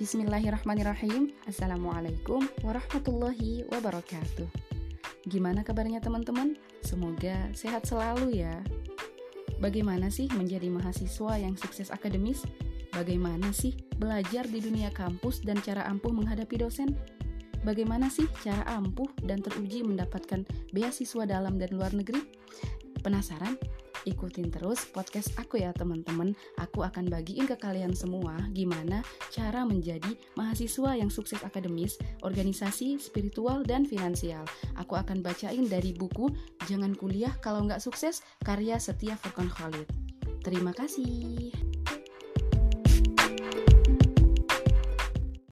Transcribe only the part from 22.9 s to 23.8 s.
Penasaran?